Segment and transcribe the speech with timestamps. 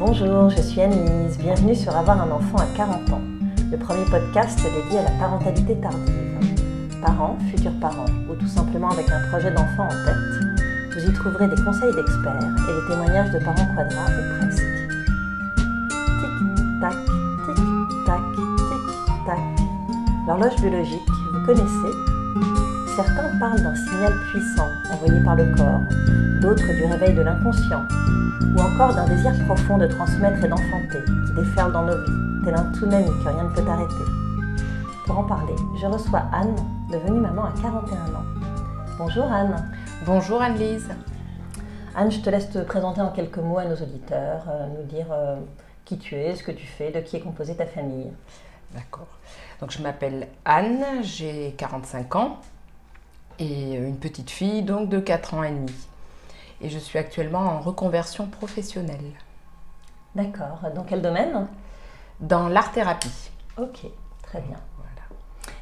[0.00, 1.36] Bonjour, je suis Anne-Lise.
[1.36, 3.20] Bienvenue sur Avoir un enfant à 40 ans,
[3.70, 6.38] le premier podcast dédié à la parentalité tardive.
[7.02, 11.48] Parents, futurs parents, ou tout simplement avec un projet d'enfant en tête, vous y trouverez
[11.48, 14.62] des conseils d'experts et des témoignages de parents quadras ou presque.
[16.16, 16.96] Tic-tac,
[17.44, 18.22] tic-tac,
[19.04, 19.38] tic-tac.
[20.26, 21.92] L'horloge biologique, vous connaissez?
[22.96, 25.80] Certains parlent d'un signal puissant envoyé par le corps,
[26.42, 27.84] d'autres du réveil de l'inconscient,
[28.54, 32.54] ou encore d'un désir profond de transmettre et d'enfanter qui déferle dans nos vies, tel
[32.54, 33.94] un tsunami que rien ne peut arrêter.
[35.06, 36.54] Pour en parler, je reçois Anne,
[36.90, 38.24] devenue maman à 41 ans.
[38.98, 39.70] Bonjour Anne.
[40.04, 40.90] Bonjour Anne-Lise.
[41.96, 45.06] Anne, je te laisse te présenter en quelques mots à nos auditeurs, euh, nous dire
[45.10, 45.36] euh,
[45.86, 48.12] qui tu es, ce que tu fais, de qui est composée ta famille.
[48.74, 49.08] D'accord.
[49.60, 52.38] Donc je m'appelle Anne, j'ai 45 ans
[53.40, 55.74] et une petite fille donc de 4 ans et demi.
[56.60, 59.12] Et je suis actuellement en reconversion professionnelle.
[60.14, 60.60] D'accord.
[60.74, 61.48] Dans quel domaine?
[62.20, 63.30] Dans l'art-thérapie.
[63.56, 63.86] Ok,
[64.22, 64.58] très bien.
[64.76, 65.08] Voilà.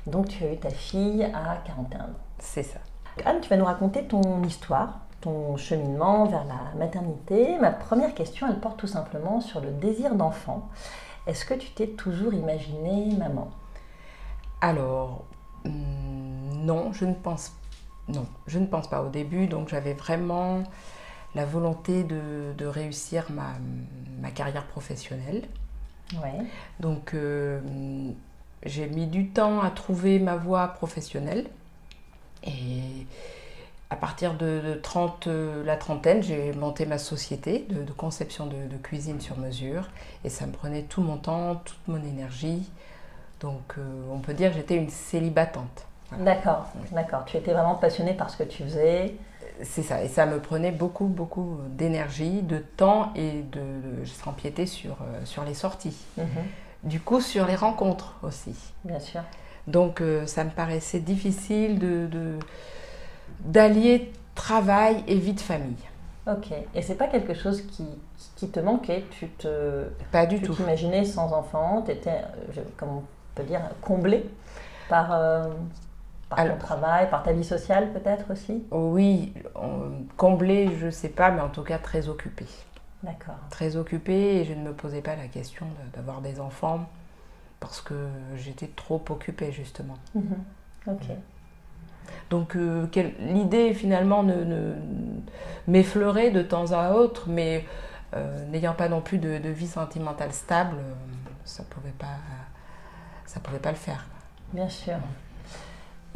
[0.07, 2.07] Donc tu as eu ta fille à 41 ans.
[2.39, 2.81] C'est ça.
[3.25, 7.59] Anne, tu vas nous raconter ton histoire, ton cheminement vers la maternité.
[7.61, 10.69] Ma première question, elle porte tout simplement sur le désir d'enfant.
[11.27, 13.51] Est-ce que tu t'es toujours imaginé maman?
[14.61, 15.25] Alors,
[15.65, 17.53] hmm, non, je ne pense
[18.09, 19.47] non, je ne pense pas au début.
[19.47, 20.63] Donc j'avais vraiment
[21.35, 25.45] la volonté de, réussir ma, carrière professionnelle.
[26.23, 26.45] Ouais.
[26.81, 27.61] Donc euh,
[28.65, 31.47] j'ai mis du temps à trouver ma voie professionnelle.
[32.45, 33.07] Et
[33.91, 39.21] à partir de, 30, euh, la trentaine, j'ai monté ma société de, conception de, cuisine
[39.21, 39.89] sur mesure.
[40.25, 42.69] Et ça me prenait tout mon temps, toute mon énergie.
[43.41, 45.88] Donc euh, on peut dire que j'étais une célibatante.
[46.17, 47.25] D'accord, d'accord.
[47.27, 49.15] Tu étais vraiment passionnée par ce que tu faisais.
[49.63, 54.93] C'est ça, et ça me prenait beaucoup, beaucoup d'énergie, de temps et de, s'empiéter sur,
[54.93, 55.97] euh, sur les sorties.
[56.17, 56.27] Mhm.
[56.85, 58.55] Du coup, sur les rencontres aussi.
[58.85, 59.21] Bien sûr.
[59.67, 62.39] Donc, euh, ça me paraissait difficile de,
[63.41, 65.77] d'allier travail et vie de famille.
[66.31, 67.87] Ok, et c'est pas quelque chose qui,
[68.37, 69.05] qui te manquait?
[69.11, 69.85] Tu te.
[70.13, 70.53] Pas du tout.
[70.53, 74.25] Tu t'imaginais sans enfant, tu étais, euh, comment on peut dire, comblée
[74.89, 75.11] par.
[76.29, 79.33] Par ton travail, par ta vie sociale peut-être aussi Oui,
[80.17, 82.47] comblée, je ne sais pas, mais en tout cas très occupée.
[83.03, 83.37] D'accord.
[83.51, 86.87] Très occupée et je ne me posais pas la question d'avoir des enfants
[87.61, 87.95] parce que
[88.37, 89.97] j'étais trop occupée justement.
[90.15, 90.45] Mhm.
[90.89, 91.07] Ok.
[92.31, 92.87] Donc euh,
[93.21, 94.75] l'idée finalement ne,
[95.67, 97.65] m'effleurait de temps à autre, mais
[98.15, 100.77] euh, n'ayant pas non plus de, vie sentimentale stable,
[101.45, 102.17] ça pouvait pas,
[103.27, 104.07] ça pouvait pas le faire.
[104.53, 104.97] Bien sûr.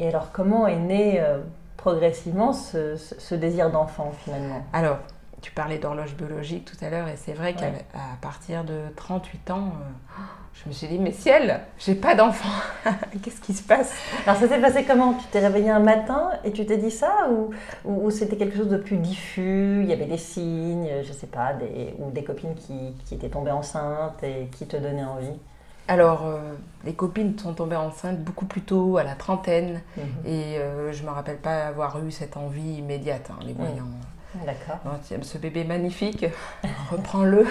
[0.02, 1.38] Et alors, comment est né euh,
[1.76, 4.64] progressivement ce, désir d'enfant finalement?
[4.72, 4.98] Alors,
[5.40, 7.70] tu parlais d'horloge biologique tout à l'heure, et c'est vrai qu'à
[8.20, 10.20] partir de 38 ans, euh,
[10.54, 12.48] je me suis dit, mais ciel, j'ai pas d'enfant,
[13.22, 13.94] qu'est-ce qui se passe?
[14.26, 15.14] Alors, ça s'est passé comment?
[15.14, 17.50] Tu t'es réveillé un matin et tu t'es dit ça, ou,
[17.84, 19.82] ou, c'était quelque chose de plus diffus?
[19.84, 23.28] Il y avait des signes, je sais pas, des, ou des copines qui, qui étaient
[23.28, 25.38] tombées enceintes et qui te donnaient envie?
[25.88, 26.38] Alors, euh,
[26.84, 30.04] les copines sont tombées enceintes beaucoup plus tôt, à la trentaine, mhm.
[30.24, 33.88] et euh, je ne me rappelle pas avoir eu cette envie immédiate, hein, les voyant.
[34.46, 34.78] D'accord.
[35.22, 36.24] Ce bébé magnifique,
[36.90, 37.46] reprends-le.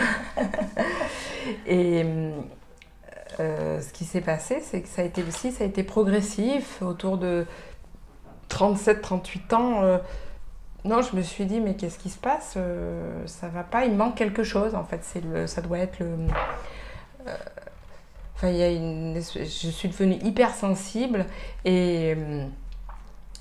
[1.68, 2.03] et
[3.40, 6.81] euh, ce qui s'est passé, c'est que ça a été aussi, ça a été progressif,
[6.81, 7.46] autour de
[8.50, 10.00] 37-38 ans.
[10.86, 12.58] non, je me suis dit, mais qu'est-ce qui se passe?
[13.25, 15.02] Ça va pas, il manque quelque chose, en fait.
[15.31, 16.08] Le, ça doit être le
[18.41, 21.25] je suis devenue hypersensible
[21.66, 22.46] et, euh,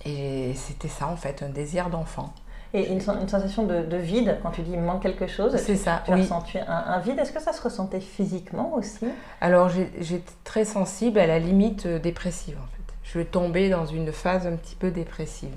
[0.05, 2.33] et c'était ça en fait, un désir d'enfant.
[2.73, 5.57] Et une, sensation de, vide quand tu dis il manque quelque chose.
[5.57, 6.03] C'est ça.
[6.05, 7.19] Tu as ressenti un, vide.
[7.19, 9.07] Est-ce que ça se ressentait physiquement aussi?
[9.41, 12.95] Alors j'étais très sensible à la limite euh, dépressive en fait.
[13.03, 15.57] Je vais tomber dans une phase un petit peu dépressive.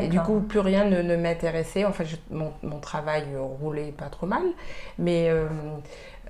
[0.00, 1.84] Et du coup, plus rien ne, m'intéressait.
[1.84, 4.42] En fait, mon, travail roulait pas trop mal,
[4.98, 5.46] mais euh,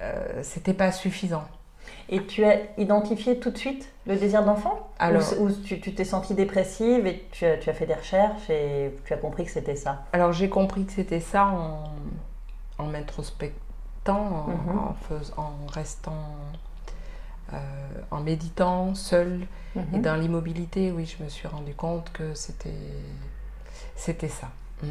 [0.00, 1.44] euh, c'était pas suffisant.
[2.12, 6.34] Et tu as identifié tout de suite le désir d'enfant Alors, Ou, tu t'es sentie
[6.34, 9.76] dépressive et tu as, tu as, fait des recherches et tu as compris que c'était
[9.76, 11.84] ça Alors j'ai compris que c'était ça en,
[12.76, 13.56] en m'introspectant,
[14.06, 14.78] en, mhm.
[15.38, 16.26] en, restant,
[17.54, 17.56] euh,
[18.10, 19.46] en méditant seule.
[19.74, 20.02] Et mhm.
[20.02, 22.68] dans l'immobilité, oui, je me suis rendu compte que c'était
[24.28, 24.50] ça.
[24.82, 24.88] Mm.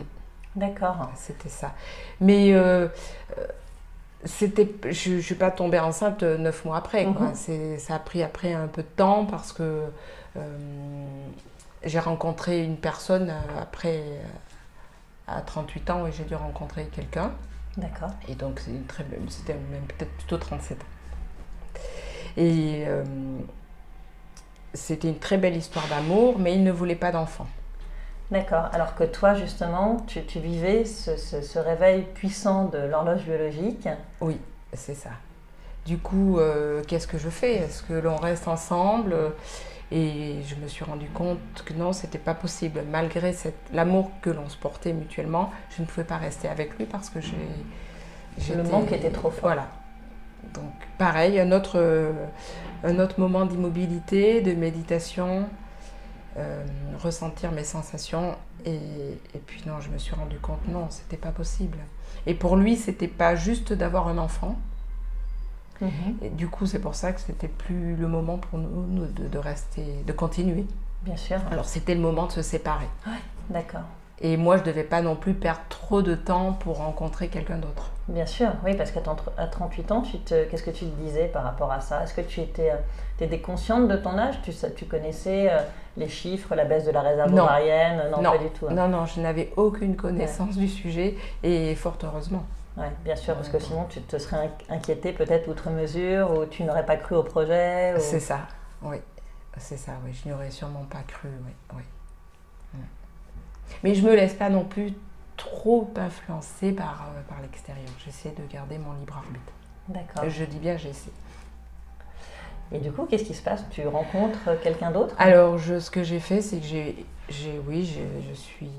[0.56, 1.12] D'accord.
[1.16, 1.74] C'était ça.
[2.20, 2.88] Mais euh,
[4.26, 7.06] c'était, je ne suis pas tombée enceinte neuf mois après.
[7.06, 7.28] Quoi.
[7.28, 7.78] Mhm.
[7.80, 9.84] Ça a pris après un peu de temps parce que
[10.38, 10.58] euh,
[11.84, 14.22] j'ai rencontré une personne euh, après, euh,
[15.28, 17.32] à 38 ans, et j'ai dû rencontrer quelqu'un.
[17.78, 18.12] D'accord.
[18.28, 20.86] Et donc c'est une très belle- c'était même peut-être plutôt 37 ans.
[22.38, 23.04] Et euh,
[24.74, 27.48] c'était une très belle histoire d'amour, mais il ne voulait pas d'enfant.
[28.32, 28.70] D'accord.
[28.72, 33.88] Alors que toi, justement, tu, tu vivais ce, ce- ce réveil puissant de l'horloge biologique.
[34.22, 34.40] Oui,
[34.74, 35.10] c'est ça.
[35.86, 37.56] Du coup, euh, qu'est-ce que je fais?
[37.56, 39.16] Est-ce que l'on reste ensemble?
[39.92, 42.82] Et je me suis rendu compte que non, c'était pas possible.
[42.90, 43.36] Malgré
[43.74, 47.20] l'amour que l'on se portait mutuellement, je ne pouvais pas rester avec lui parce que
[47.20, 47.36] j'ai.
[48.56, 49.42] Le manque était trop fort.
[49.42, 49.68] Voilà.
[50.54, 52.14] Donc, pareil, un autre, euh,
[52.86, 55.48] un autre moment d'immobilité, de méditation,
[56.38, 56.66] euh,
[57.02, 58.36] ressentir mes sensations.
[58.66, 58.76] Et,
[59.34, 61.78] et puis, non, je me suis rendu compte, non, c'était pas possible.
[62.26, 64.58] Et pour lui, c'était pas juste d'avoir un enfant.
[65.82, 66.18] Mhm.
[66.22, 69.28] Et du coup, c'est pour ça que c'était plus le moment pour nous, nous, de,
[69.28, 70.66] de rester, de continuer.
[71.04, 71.40] Bien sûr.
[71.50, 72.88] Alors, c'était le moment de se séparer.
[73.50, 73.82] D'accord.
[74.20, 77.91] Et moi, je devais pas non plus perdre trop de temps pour rencontrer quelqu'un d'autre.
[78.08, 81.44] Bien sûr, oui, parce qu'à ton- à 38 ans, qu'est-ce que tu te disais par
[81.44, 82.04] rapport à ça?
[82.04, 84.36] Est-ce que tu étais, euh, consciente de ton âge?
[84.44, 85.60] Tu, tu connaissais euh,
[85.98, 87.44] les chiffres, la baisse de la réserve Non.
[87.44, 88.10] ovarienne?
[88.12, 88.32] Non, Non.
[88.32, 88.68] pas du tout.
[88.68, 88.74] hein.
[88.74, 92.44] Non, non, je n'avais aucune connaissance du sujet et fort heureusement.
[92.76, 96.46] Ouais, bien sûr, parce que sinon tu te serais inqui- inquiété peut-être outre mesure ou
[96.46, 97.94] tu n'aurais pas cru au projet.
[97.96, 98.40] ou- C'est ça,
[98.82, 98.98] oui.
[99.58, 100.12] C'est ça, oui.
[100.14, 101.52] Je n'y aurais sûrement pas cru, oui.
[101.76, 101.84] oui.
[103.84, 104.94] Mais je me laisse pas non plus
[105.42, 107.90] trop influencer par, euh, par l'extérieur.
[108.06, 109.54] J'essaie de garder mon libre arbitre.
[109.88, 110.30] D'accord.
[110.30, 111.12] Je dis bien j'essaie.
[112.72, 113.66] Et du coup, qu'est-ce qui se passe?
[113.72, 115.16] Tu rencontres quelqu'un d'autre?
[115.18, 118.70] Alors, je, ce que j'ai fait, c'est que j'ai, j'ai oui, je suis,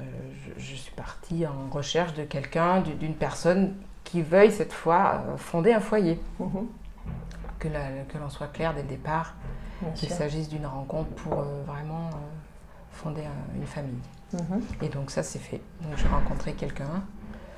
[0.00, 0.04] euh, euh,
[0.56, 5.22] je, je suis partie en recherche de quelqu'un, du- d'une personne qui veuille cette fois
[5.28, 6.18] euh, fonder un foyer.
[6.40, 6.66] Mhm,
[7.60, 7.68] Que,
[8.18, 9.34] l'on soit clair dès le départ,
[9.94, 12.08] qu'il s'agisse d'une rencontre pour vraiment
[12.90, 14.00] fonder un- une famille.
[14.32, 14.62] Mhm.
[14.82, 15.60] Et donc ça, c'est fait.
[15.82, 17.02] Donc j'ai rencontré quelqu'un.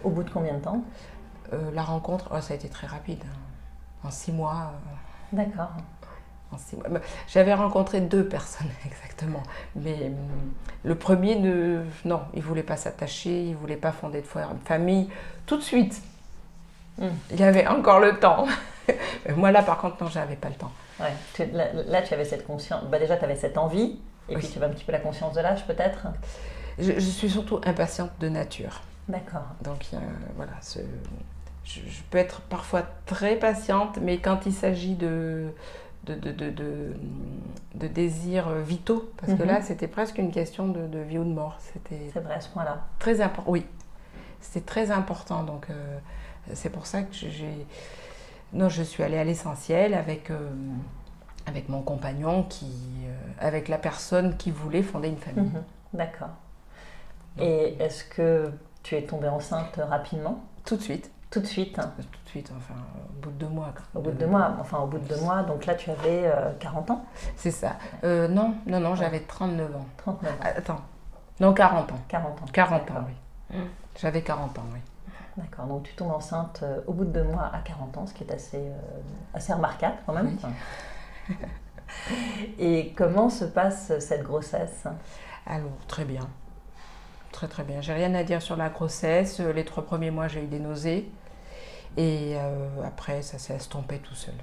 [0.04, 0.82] Au bout de combien de temps
[1.52, 3.22] Euh, la rencontre, oh, ça a été très rapide.
[3.24, 3.36] hein.
[4.08, 4.72] En six mois.
[4.72, 5.70] euh, D'accord.
[6.50, 6.86] En six mois.
[6.90, 9.42] Mais J'avais rencontré deux personnes exactement,
[9.76, 10.14] mais hum,
[10.84, 14.26] le premier ne, non, il voulait pas s'attacher, il voulait pas fonder de
[14.64, 15.08] famille
[15.46, 16.02] tout de suite.
[16.98, 17.06] Mm.
[17.30, 18.46] Il y avait encore le temps.
[19.36, 20.72] Moi là, par contre, non, j'avais pas le temps.
[21.00, 21.12] Ouais.
[21.34, 22.84] Tu- là, là, tu avais cette conscience.
[22.84, 23.98] Bah, déjà, tu avais cette envie.
[24.28, 24.40] Et Oui.
[24.40, 26.06] puis, tu avais un petit peu la conscience de l'âge, peut-être?
[26.78, 29.44] Je, je suis surtout impatiente de nature, D'accord.
[29.62, 29.98] donc a-
[30.36, 30.78] voilà, ce-
[31.64, 35.48] je, je peux être parfois très patiente, mais quand il s'agit de
[36.04, 36.94] de, de, de, de,
[37.76, 39.48] de désirs vitaux, parce que Mhm.
[39.48, 41.58] là, c'était presque une question de, vie ou de mort.
[41.60, 42.80] C'était C'est vrai à ce point-là.
[42.98, 43.64] Très important, oui.
[44.40, 45.98] C'était très important, donc euh,
[46.54, 47.66] c'est pour ça que j'ai...
[48.52, 50.50] Non, je suis allée à l'essentiel avec, euh,
[51.46, 52.66] avec mon compagnon, qui,
[53.06, 55.44] euh, avec la personne qui voulait fonder une famille.
[55.54, 55.62] Mhm.
[55.94, 56.30] D'accord.
[57.38, 58.50] Et est-ce que
[58.82, 62.52] tu es tombée enceinte rapidement Tout de suite, Tout de suite hein, tout de suite,
[62.56, 62.74] enfin,
[63.10, 63.72] au bout de deux mois.
[63.74, 64.00] quoi.
[64.00, 65.42] Au bout de deux mois Enfin, au bout de deux mois.
[65.42, 67.04] Donc là, tu avais euh, 40 ans
[67.36, 67.76] C'est ça.
[68.04, 69.86] Euh, non, non, non, j'avais 39 ans.
[69.98, 70.80] 39 ans Ah, Attends,
[71.40, 71.98] non, 40 ans.
[72.08, 72.44] 40 ans.
[72.52, 73.58] 40 ans, oui.
[73.98, 74.80] J'avais 40 ans, oui.
[75.36, 78.12] D'accord, donc tu tombes enceinte euh, au bout de deux mois à 40 ans, ce
[78.12, 78.72] qui est assez, euh,
[79.32, 80.36] assez remarquable quand même.
[81.28, 81.36] Oui.
[82.58, 84.84] Et comment se passe cette grossesse?
[85.46, 86.22] Alors, très bien.
[87.32, 87.80] Très très bien.
[87.80, 89.40] J'ai rien à dire sur la grossesse.
[89.40, 91.10] Euh, Les trois premiers mois, j'ai eu des nausées.
[91.96, 94.34] Et euh, après, ça s'est estompé tout seul.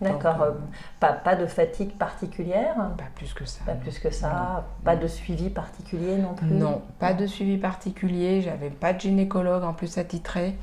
[0.00, 0.50] D'accord, euh,
[0.98, 2.74] pas, pas de fatigue particulière?
[2.98, 3.64] Pas plus que ça.
[3.64, 3.80] Pas non.
[3.80, 4.28] plus que ça?
[4.28, 4.62] Non.
[4.84, 6.48] Pas de suivi particulier non plus?
[6.48, 8.42] Non, pas de suivi particulier.
[8.42, 10.56] J'avais pas de gynécologue en plus attitré.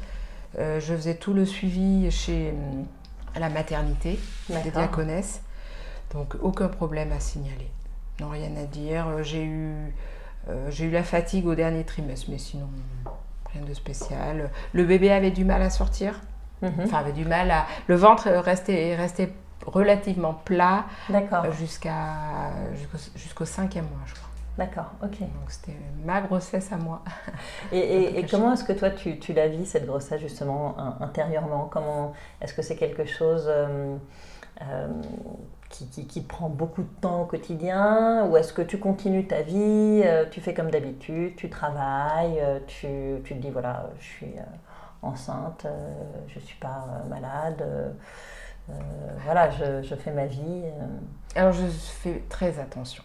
[0.60, 2.86] Euh, je faisais tout le suivi chez hum,
[3.34, 5.42] à la maternité des diaconesses.
[6.14, 7.72] Donc aucun problème à signaler.
[8.20, 9.24] Non, rien à dire.
[9.24, 9.96] J'ai eu,
[10.70, 12.68] j'ai eu la fatigue au dernier trimestre, mais sinon
[13.54, 14.50] rien de spécial.
[14.74, 16.20] Le bébé avait du mal à sortir.
[16.62, 16.72] Mhm.
[16.84, 17.66] Enfin, avait du mal à.
[17.88, 19.32] Le ventre restait, restait
[19.66, 22.52] relativement plat euh, jusqu'à
[23.16, 24.30] jusqu'au cinquième mois, je crois.
[24.58, 25.20] d'accord, ok.
[25.20, 27.02] Donc c'était ma grossesse à moi.
[27.72, 31.68] Et, et- comment est-ce que toi tu, tu la vis cette grossesse justement in- intérieurement?
[31.72, 33.96] Comment est-ce que c'est quelque chose euh,
[34.64, 34.88] euh,
[35.72, 39.42] qui, qui- qui prend beaucoup de temps au quotidien ou est-ce que tu continues ta
[39.42, 42.88] vie, euh, tu fais comme d'habitude, tu travailles, euh, tu,
[43.24, 44.42] tu te dis voilà je suis euh,
[45.02, 45.66] enceinte,
[46.28, 47.92] je suis pas malade, euh,
[49.24, 50.64] voilà je, je fais ma vie.
[51.36, 53.04] Alors je fais très attention.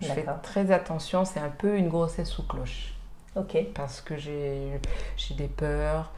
[0.00, 2.94] Je fais très attention, c'est un peu une grossesse sous cloche.
[3.36, 4.80] Ok, Parce que j'ai
[5.16, 6.10] j'ai des peurs.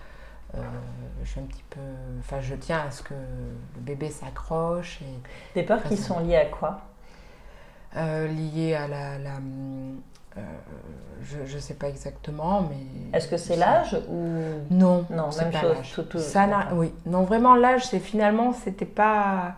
[0.54, 0.61] Euh,
[1.23, 1.80] je suis un petit peu.
[2.21, 6.37] Enfin, je tiens à ce que le bébé s'accroche et des peurs qui sont liées
[6.37, 6.80] à quoi?
[7.97, 9.33] Euh, lié à la, la,
[10.38, 10.42] Euh,
[11.25, 13.16] je ne sais pas exactement, mais.
[13.16, 14.28] Est-ce que c'est l'âge ou
[14.71, 15.92] Non, non, même pas chose.
[15.92, 19.54] tout- tout- Ça oui, non vraiment l'âge, c'est finalement c'était pas,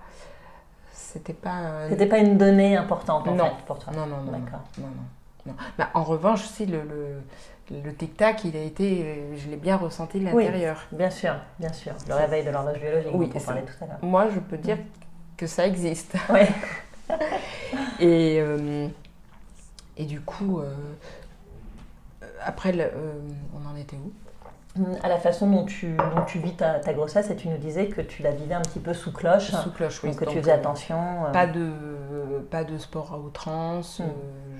[0.92, 1.88] c'était pas.
[1.90, 3.44] C'était pas une donnée importante en Non.
[3.50, 3.92] fait pour toi.
[3.92, 4.32] Non non non.
[4.32, 4.60] D'accord.
[4.78, 5.52] Non non.
[5.52, 5.54] non.
[5.76, 7.22] Bah, en revanche, si le le,
[7.84, 10.44] le tic tac, il a été, euh, je l'ai bien ressenti de Oui.
[10.44, 10.82] l'intérieur.
[10.92, 11.92] Bien sûr, bien sûr.
[12.08, 13.98] Le réveil de l'horloge biologique Oui, on parlait tout à l'heure.
[14.02, 14.78] Moi, je peux dire
[15.36, 16.14] que ça existe.
[16.30, 16.48] Ouais.
[18.00, 18.88] Et, euh,
[19.96, 20.74] et du coup, euh,
[22.44, 23.12] après, le- euh,
[23.54, 24.12] on en était où?
[25.02, 27.88] À la façon dont tu, dont tu vis ta, ta grossesse, et tu nous disais
[27.88, 30.10] que tu la vivais un petit peu sous cloche, Sous cloche, oui.
[30.10, 31.26] donc que tu faisais euh, attention.
[31.26, 31.70] euh, Pas de,
[32.50, 34.02] pas de sport à outrance, Mm.
[34.04, 34.06] euh,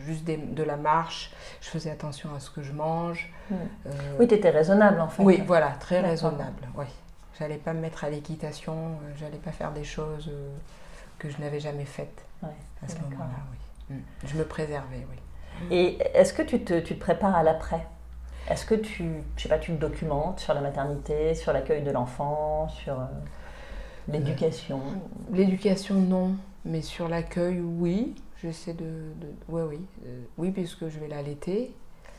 [0.04, 1.33] juste des- de la marche.
[1.62, 3.33] Je faisais attention à ce que je mange.
[3.50, 3.54] Mm.
[3.87, 3.90] Euh,
[4.21, 5.23] Oui, tu étais raisonnable en fait.
[5.23, 6.69] oui, voilà, très raisonnable.
[6.76, 6.85] Oui.
[7.38, 10.31] J'allais pas me mettre à l'équitation, j'allais pas faire des choses
[11.19, 12.50] que je n'avais jamais faites Ouais,
[12.85, 13.31] à ce moment-là.
[13.90, 13.97] Oui.
[13.97, 14.00] Mm.
[14.26, 15.16] Je me préservais, oui.
[15.71, 17.87] Et est-ce que tu te, tu te prépares à l'après?
[18.51, 19.05] Est-ce que tu,
[19.37, 23.05] je sais pas, tu te documentes sur la maternité, sur l'accueil de l'enfant, sur euh,
[24.09, 24.81] l'éducation?
[25.33, 26.35] L'éducation, non,
[26.65, 28.15] mais sur l'accueil, oui.
[28.43, 29.81] J'essaie de, de- Oui, oui.
[30.07, 31.73] euh, oui, puisque je vais l'allaiter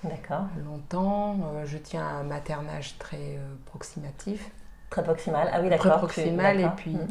[0.03, 0.45] D'accord.
[0.65, 1.37] longtemps.
[1.55, 4.49] euh, je tiens à un maternage très euh, proximatif.
[4.89, 5.49] Très proximal.
[5.51, 5.93] Ah oui, Très d'accord.
[5.95, 6.91] tu- proximal, et puis.
[6.93, 7.07] Mm.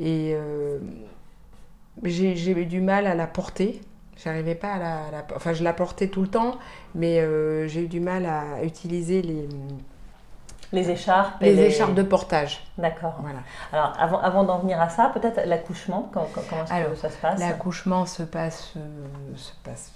[0.00, 0.78] Et euh,
[2.04, 3.80] j'ai j'ai eu du mal à la porter.
[4.22, 6.56] J'arrivais pas à la, à la- Enfin, je la portais tout le temps,
[6.94, 9.48] mais euh, j'ai eu du mal à utiliser les,
[10.72, 11.40] Les écharpes.
[11.42, 12.64] et les écharpes de portage.
[12.78, 13.14] D'accord.
[13.20, 13.38] Voilà.
[13.72, 17.16] Alors, avant, avant d'en venir à ça, peut-être l'accouchement, comment est-ce que Alors, ça se
[17.16, 17.38] passe?
[17.38, 18.80] L'accouchement se passe, euh,
[19.36, 19.92] se passe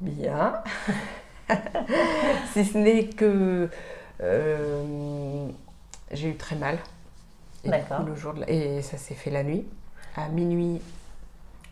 [0.00, 0.54] bien,
[2.52, 3.68] si ce n'est que
[4.22, 5.46] euh,
[6.12, 6.78] j'ai eu très mal.
[7.64, 8.00] D'accord.
[8.48, 9.66] et ça s'est fait la nuit,
[10.16, 10.80] à minuit,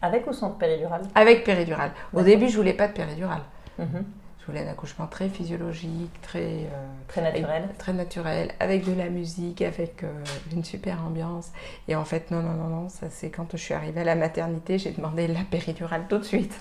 [0.02, 1.90] Avec ou sans péridurale avec péridurale.
[2.12, 3.42] Au début, je voulais pas de péridurale.
[3.78, 4.04] Mhm.
[4.40, 7.62] Je voulais un accouchement très physiologique, très, euh, Très naturel.
[7.64, 11.50] avec- très naturel, avec de la musique, avec euh, une super ambiance.
[11.86, 14.14] Et en fait, non, non, non, non, ça c'est quand je suis arrivée à la
[14.14, 16.58] maternité, j'ai demandé la péridurale tout de suite.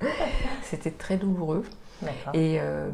[0.62, 1.64] C'était très douloureux.
[2.34, 2.90] Et euh,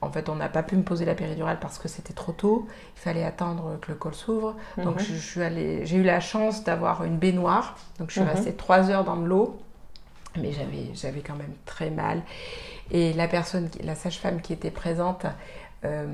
[0.00, 2.66] en fait, on n'a pas pu me poser la péridurale parce que c'était trop tôt.
[2.96, 4.56] Il fallait attendre que le col s'ouvre.
[4.78, 5.00] Donc, Mhm.
[5.00, 7.76] je, je suis allée, j'ai eu la chance d'avoir une baignoire.
[7.98, 8.28] Donc, je suis Mhm.
[8.28, 9.58] restée trois heures dans de l'eau.
[10.38, 12.22] Mais j'avais, j'avais quand même très mal.
[12.90, 15.26] Et la personne, la sage-femme qui était présente,
[15.84, 16.06] euh,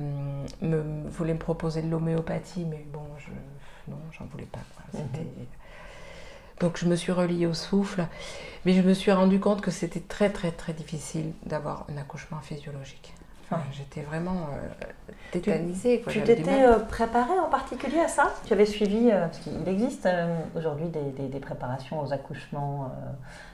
[0.61, 2.65] me, voulait me proposer de l'homéopathie.
[2.65, 4.59] Mais bon, je, non, j'en voulais pas.
[4.75, 5.01] quoi.
[5.01, 5.07] Mhm.
[5.13, 5.27] C'était-
[6.61, 8.07] Donc, je me suis reliée au souffle.
[8.65, 12.41] Mais je me suis rendu compte que c'était très, très, très difficile d'avoir un accouchement
[12.41, 13.15] physiologique.
[13.50, 13.69] Enfin, Ouais.
[13.73, 14.85] J'étais vraiment euh,
[15.31, 16.00] tétanisée.
[16.03, 16.12] quoi.
[16.12, 18.35] Tu t'étais euh, préparée en particulier à ça?
[18.45, 22.93] Tu avais suivi, euh, parce qu'il existe euh, aujourd'hui des, des- des préparations aux accouchements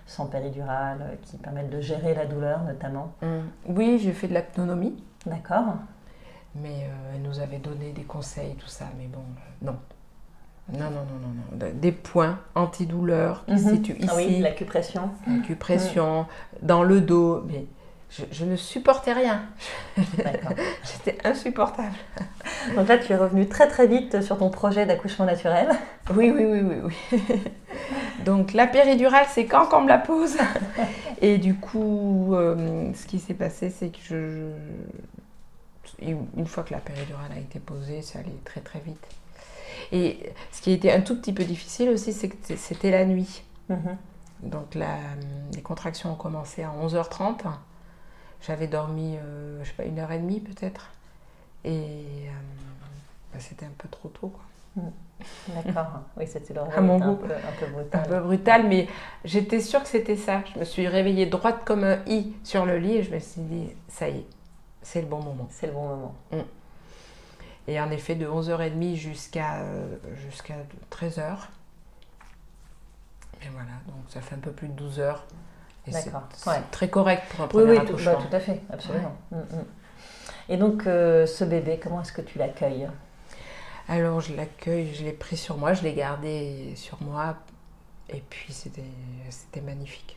[0.07, 3.13] sans péridurale qui permettent de gérer la douleur notamment.
[3.23, 3.45] Hum.
[3.67, 5.01] Oui, j'ai fait de l'aptonomie.
[5.27, 5.77] D'accord
[6.57, 8.87] Mais elle nous avait donné des conseils, tout ça.
[8.99, 9.23] Mais bon,
[9.63, 9.77] non.
[10.73, 11.71] Non, non, non, non, non.
[11.75, 13.75] Des points antidouleurs qui se Mhm.
[13.77, 14.09] situent ici.
[14.11, 15.11] Ah oui, l'acupression.
[15.43, 16.27] Acupression,
[16.63, 17.43] dans le dos.
[17.47, 17.67] Mais
[18.11, 19.43] je, je ne supportais rien.
[19.97, 21.95] J'étais insupportable.
[22.77, 25.69] Donc là, tu es revenu très très vite sur ton projet d'accouchement naturel.
[26.15, 26.77] Oui, oui, oui, oui,
[27.13, 27.19] oui.
[28.25, 30.37] Donc la péridurale, c'est quand qu'on me la pose.
[31.21, 34.49] Et du coup, euh, ce qui s'est passé, c'est que je,
[36.01, 39.07] je- une fois que la péridurale a été posée, ça allait très très vite.
[39.97, 40.19] Et
[40.51, 43.45] ce qui a été un tout petit peu difficile aussi, c'est que c'était la nuit.
[43.69, 43.97] Mhm.
[44.43, 44.99] Donc la-
[45.55, 47.45] les contractions ont commencé à 11h30.
[48.43, 50.91] J'avais dormi, euh, je sais pas, une heure et demie peut-être.
[51.65, 52.31] Et euh,
[53.33, 54.83] bah, c'était un peu trop tôt, quoi.
[55.49, 55.87] D'accord.
[56.17, 58.07] Oui, c'était mon un, peu, un peu un brutal.
[58.09, 58.89] peu brutal, mais
[59.25, 60.43] j'étais sûre que c'était ça.
[60.53, 63.41] Je me suis réveillée droite comme un i sur le lit et je me suis
[63.43, 64.27] dit, ça y est,
[64.83, 65.47] c'est le bon moment.
[65.51, 66.15] C'est le bon moment.
[67.67, 70.55] Et en effet, de 11h30 jusqu'à euh, jusqu'à
[70.91, 71.37] 13h.
[73.43, 75.25] Et voilà, donc ça fait un peu plus de 12 heures.
[75.87, 76.63] D'accord, c'est ouais.
[76.71, 78.13] très correct pour un Oui, premier oui, tout, accouchement.
[78.15, 79.17] bah, tout à fait, absolument.
[79.31, 79.65] Mm, mm.
[80.49, 82.89] Et donc, euh, ce bébé, comment est-ce que tu l'accueilles?
[83.89, 87.37] Alors je l'accueille, je l'ai pris sur moi, je l'ai gardé sur moi.
[88.09, 90.17] Et puis c'était magnifique.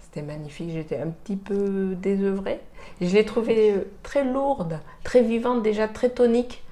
[0.00, 2.60] C'était magnifique, j'étais un petit peu désœuvrée.
[3.00, 6.62] Je l'ai trouvée euh, très lourde, très vivante, déjà très tonique.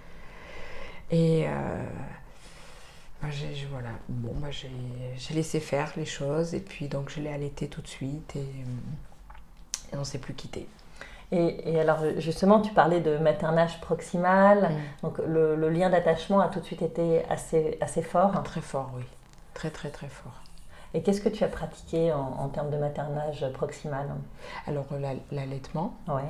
[1.14, 1.84] Et euh,
[3.30, 4.68] j'ai- voilà, bon, moi j'ai
[5.32, 6.54] laissé faire les choses.
[6.54, 10.34] Et puis donc je l'ai allaité tout de suite et, euh, et on s'est plus
[10.34, 10.66] quitté.
[11.30, 14.70] et, et alors, justement, tu parlais de maternage proximal.
[15.02, 18.42] Donc, le, le lien d'attachement a tout de suite été assez, assez fort.
[18.42, 19.04] Très fort, oui.
[19.54, 20.40] Très très très fort.
[20.94, 24.06] Et qu'est-ce que tu as pratiqué en, termes de maternage proximal?
[24.66, 24.86] Alors
[25.30, 26.22] l'allaitement, ouais.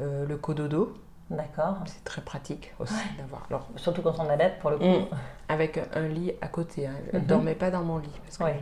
[0.00, 0.94] euh, le cododo.
[1.32, 1.78] D'accord.
[1.86, 3.46] C'est très pratique aussi d'avoir.
[3.48, 5.08] Alors, Surtout quand on allait pour le coup.
[5.48, 6.86] Avec un lit à côté.
[6.86, 6.94] Hein.
[7.10, 7.26] Je ne mhm.
[7.26, 8.58] dormais pas dans mon lit parce que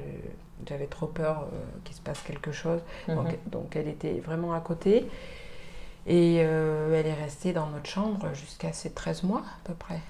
[0.66, 2.80] j'avais trop peur euh, qu'il se passe quelque chose.
[3.08, 3.26] Mhm.
[3.46, 5.08] donc, elle était vraiment à côté.
[6.06, 10.00] Et euh, elle est restée dans notre chambre jusqu'à ses 13 mois à peu près.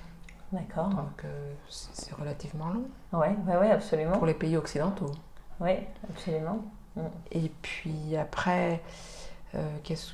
[0.53, 0.89] D'accord.
[0.89, 2.85] Donc euh, c'est relativement long.
[3.13, 4.13] Oui, ouais, ouais, absolument.
[4.13, 5.11] Pour les pays occidentaux.
[5.61, 5.73] Oui,
[6.09, 6.65] absolument.
[6.97, 7.03] Mm.
[7.33, 8.81] Et puis après,
[9.83, 10.13] qu'est-ce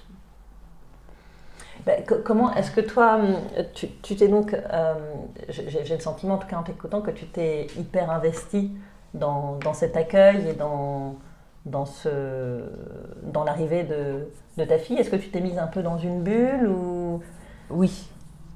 [1.85, 3.37] ben, comment est-ce que toi, hum,
[3.75, 4.95] tu, t'es donc, euh,
[5.49, 8.73] j'ai, le sentiment en tout cas en t'écoutant que tu t'es hyper investi
[9.15, 11.17] dans, dans, cet accueil et dans,
[11.65, 12.63] dans, ce,
[13.23, 14.99] dans l'arrivée de, de ta fille.
[14.99, 17.23] Est-ce que tu t'es mise un peu dans une bulle ou?
[17.71, 18.09] Oui,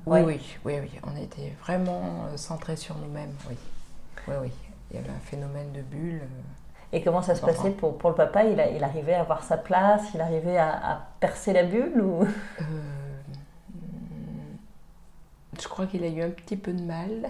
[0.07, 0.91] oui, oui, oui, oui.
[1.05, 3.57] On était vraiment euh, centrés sur nous-mêmes, oui.
[4.29, 4.53] Oui, oui.
[4.91, 6.23] Il y avait un phénomène de bulle.
[6.23, 8.43] Euh, et comment ça se passait pour, pour le papa?
[8.45, 10.03] Il, il arrivait à avoir sa place?
[10.15, 12.27] Il arrivait à, à percer la bulle ou?
[15.61, 17.29] Je crois qu'il a eu un petit peu de mal.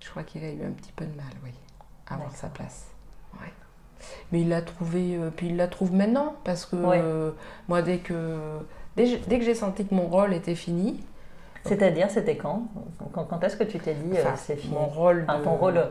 [0.00, 1.52] Je crois qu'il a eu un petit peu de mal, oui,
[2.06, 2.88] à avoir sa place.
[4.32, 7.30] Mais il l'a trouvé, euh, puis il la trouve maintenant, parce que euh,
[7.68, 8.38] moi, dès que,
[8.96, 11.00] dès, que j'ai senti que mon rôle était fini.
[11.64, 12.68] C'est-à-dire, c'était quand?
[13.12, 14.74] Quand, est-ce que tu t'es dit, euh, c'est fini?
[14.74, 15.26] Mon rôle.
[15.44, 15.88] Ton rôle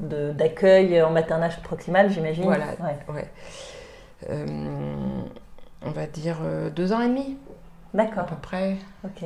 [0.00, 2.44] d'accueil en maternage proximal, j'imagine?
[2.44, 2.66] Voilà,
[3.08, 3.26] ouais.
[5.82, 6.36] on va dire
[6.74, 7.36] deux ans et demi.
[7.94, 8.24] D'accord.
[8.24, 8.76] À peu près.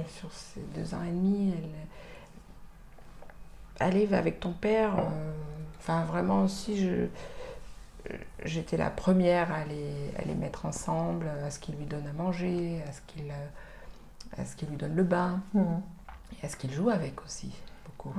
[0.09, 1.71] Sur ces deux ans et demi, elle.
[3.81, 4.99] Allez, va avec ton père.
[4.99, 5.33] Euh,
[5.79, 7.07] enfin, vraiment aussi, je.
[8.45, 12.13] J'étais la première à les, à les mettre ensemble, à ce qu'il lui donne à
[12.13, 13.31] manger, à ce qu'il
[14.37, 15.83] à ce qu'il lui donne le bain, mhm.
[16.33, 18.13] et à ce qu'il joue avec aussi, beaucoup.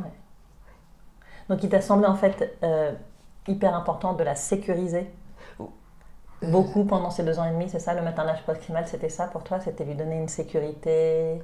[1.49, 2.93] Donc il t'a semblé en fait euh,
[3.47, 5.09] hyper important de la sécuriser
[6.41, 9.43] beaucoup pendant ces deux ans et demi, c'est ça le maternage proximal, c'était ça pour
[9.43, 11.41] toi C'était lui donner une sécurité?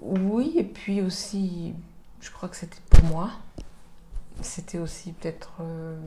[0.00, 1.74] Oui, et puis aussi,
[2.20, 3.30] je crois que c'était pour moi.
[4.40, 5.98] C'était aussi peut-être euh,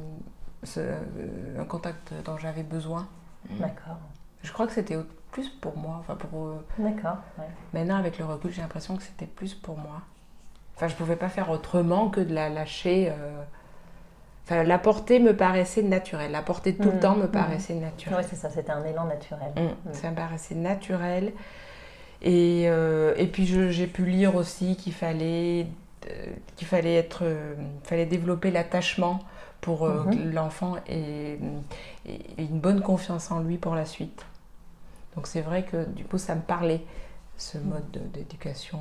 [0.78, 3.08] euh, un contact dont j'avais besoin.
[3.52, 4.00] D'accord.
[4.42, 4.98] Je crois que c'était
[5.32, 5.98] plus pour moi.
[6.00, 7.18] Enfin pour, euh, D'accord.
[7.74, 10.02] Maintenant, avec le recul, j'ai l'impression que c'était plus pour moi.
[10.76, 13.14] Enfin, je ne pouvais pas faire autrement que de la lâcher.
[14.46, 16.32] Enfin, la portée me paraissait naturelle.
[16.32, 17.00] La portée tout le mm.
[17.00, 17.32] temps me mm.
[17.32, 18.20] paraissait naturelle.
[18.20, 19.52] Oui, c'est ça, c'était un élan naturel.
[19.56, 19.94] Mm.
[19.94, 21.34] Ça me paraissait naturel.
[22.22, 25.68] Et, euh, et puis j'ai pu lire aussi qu'il fallait,
[26.10, 29.20] euh, qu'il fallait, être, euh, fallait développer l'attachement
[29.60, 30.32] pour mm-hmm.
[30.32, 31.38] l'enfant et,
[32.38, 34.26] une bonne confiance en lui pour la suite.
[35.16, 36.84] Donc c'est vrai que du coup ça me parlait,
[37.38, 38.80] ce mode d'éducation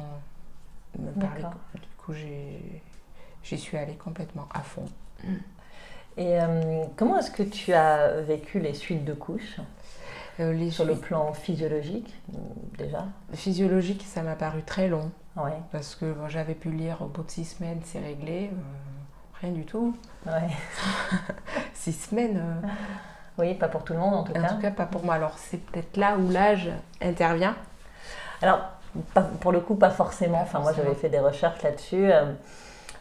[0.99, 1.45] me parlait.
[1.75, 2.15] Du coup
[3.43, 4.87] j'y suis allée complètement à fond.
[6.17, 9.59] Et euh, comment est-ce que tu as vécu les suites de couches?
[10.41, 12.15] Euh, Sur le plan physiologique,
[12.79, 13.05] déjà?
[13.35, 15.11] Physiologique, ça m'a paru très long.
[15.37, 15.59] Ouais.
[15.71, 18.51] Parce que j'avais pu lire au bout de six semaines, c'est réglé.
[18.53, 19.95] Euh, rien du tout.
[20.27, 20.49] Ouais.
[21.75, 22.43] six semaines.
[23.39, 24.43] Oui, pas pour tout le monde en tout cas.
[24.43, 25.15] En tout cas, pas pour moi.
[25.15, 27.57] Alors, c'est peut-être là où l'âge intervient.
[28.43, 28.61] Alors,
[29.41, 30.41] pour le coup, pas forcément.
[30.43, 32.11] Enfin, moi, j'avais fait des recherches là-dessus.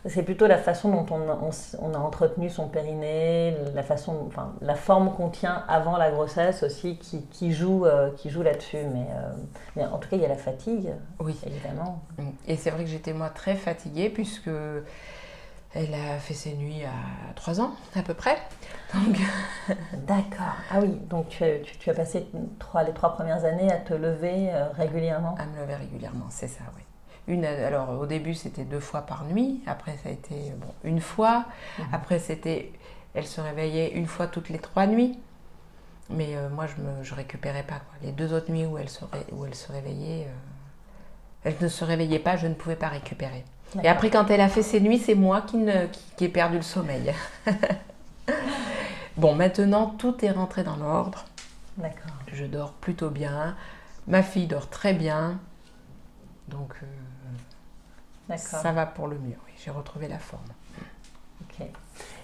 [0.07, 5.13] C'est plutôt la façon dont on, a entretenu son périnée, la, façon, enfin, la forme
[5.13, 8.77] qu'on tient avant la grossesse aussi qui, joue, euh, qui joue là-dessus.
[8.93, 9.31] Mais, euh,
[9.75, 11.39] mais, en tout cas, il y a la fatigue, oui.
[11.45, 12.01] évidemment.
[12.47, 14.49] Et c'est vrai que j'étais moi très fatiguée puisque
[15.73, 18.37] elle a fait ses nuits à 3 ans à peu près.
[19.93, 20.55] D'accord.
[20.69, 24.49] Ah oui, donc tu as, tu, as passé les trois premières années à te lever
[24.51, 26.83] euh, régulièrement À me lever régulièrement, c'est ça, oui.
[27.27, 30.99] Une, alors au début c'était deux fois par nuit, après ça a été bon, une
[31.01, 31.45] fois,
[31.77, 31.85] mhm.
[31.93, 32.71] après c'était
[33.13, 35.17] elle se réveillait une fois toutes les trois nuits.
[36.09, 37.81] Mais euh, moi je ne je récupérais pas.
[38.01, 40.33] Les deux autres nuits où elle se, où elle se réveillait, euh,
[41.43, 43.45] elle ne se réveillait pas, je ne pouvais pas récupérer.
[43.83, 46.57] Et après quand elle a fait ses nuits, c'est moi qui, ne, qui, ai perdu
[46.57, 47.13] le sommeil.
[49.17, 51.25] bon maintenant tout est rentré dans l'ordre.
[51.77, 52.11] D'accord.
[52.33, 53.55] Je dors plutôt bien.
[54.07, 55.39] Ma fille dort très bien.
[56.51, 59.37] Donc, euh, ça va pour le mieux.
[59.45, 60.43] Oui, j'ai retrouvé la forme.
[61.41, 61.65] Ok.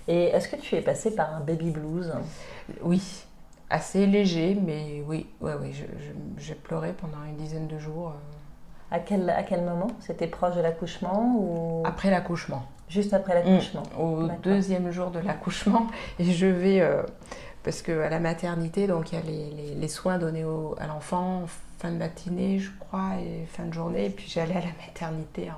[0.08, 2.14] Et est-ce que tu es passée par un baby blues?
[2.82, 3.26] Oui,
[3.70, 5.74] assez léger, mais oui, ouais, oui,
[6.38, 8.10] j'ai pleuré pendant une dizaine de jours.
[8.10, 8.96] Euh.
[8.96, 9.88] À quel, à quel moment?
[10.00, 11.84] C'était proche de l'accouchement ou...
[11.86, 12.66] Après l'accouchement.
[12.88, 14.02] Juste après l'accouchement mmh.
[14.02, 15.88] Au deuxième jour de l'accouchement.
[16.20, 17.04] Et je vais, euh,
[17.64, 20.46] parce qu'à la maternité, donc il y a les, les, soins donnés
[20.80, 21.44] à l'enfant
[21.78, 24.06] fin de matinée, je crois, et fin de journée.
[24.06, 25.50] Et puis j'allais à la maternité,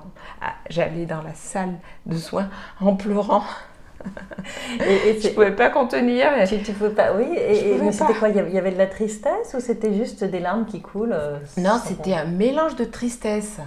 [0.68, 2.48] j'allais dans la salle de soins
[2.80, 3.44] en pleurant.
[4.80, 6.28] et, et je pouvais pas contenir?
[6.48, 7.26] Tu, tu pouvais pas, oui.
[7.36, 8.28] Et, mais c'était quoi?
[8.30, 11.78] Il y avait de la tristesse ou c'était juste des larmes qui coulent euh, Non,
[11.84, 13.58] c'était un mélange de tristesse.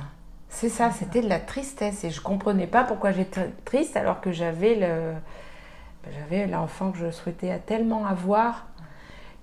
[0.49, 4.31] C'est ça, c'était de la tristesse et je comprenais pas pourquoi j'étais triste alors que
[4.31, 5.13] j'avais le,
[6.11, 8.67] j'avais l'enfant que je souhaitais tellement avoir,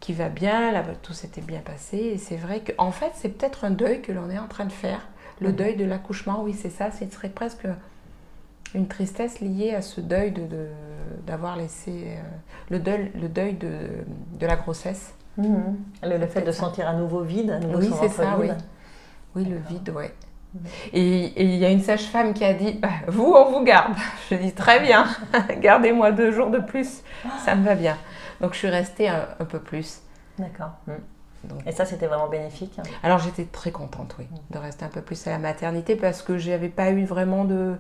[0.01, 1.97] qui va bien, là, tout s'était bien passé.
[1.99, 4.65] Et c'est vrai qu'en en fait, c'est peut-être un deuil que l'on est en train
[4.65, 5.07] de faire.
[5.41, 5.57] Le mhm.
[5.57, 6.91] deuil de l'accouchement, oui, c'est ça.
[6.91, 7.67] Ce serait presque
[8.75, 10.47] une tristesse liée à ce deuil de,
[11.27, 11.91] d'avoir laissé.
[11.91, 12.23] Euh,
[12.71, 13.89] le deuil, le deuil de,
[14.39, 15.15] de la grossesse.
[15.37, 15.77] Mhm.
[16.03, 18.49] Le, fait de sentir à nouveau vide, à nouveau Oui, c'est ça, oui.
[19.37, 20.13] Oui, le vide, ouais.
[20.93, 23.95] Et il y a une sage-femme qui a dit bah, Vous, on vous garde.
[24.31, 25.07] Je dis Très bien,
[25.61, 27.03] gardez-moi deux jours de plus,
[27.45, 27.97] ça me va bien.
[28.41, 30.01] Donc je suis restée un, peu plus.
[30.39, 30.73] D'accord.
[30.87, 30.93] Mm.
[31.67, 35.27] Et ça, c'était vraiment bénéfique Alors j'étais très contente, oui, de rester un peu plus
[35.27, 37.77] à la maternité parce que j'avais pas eu vraiment de.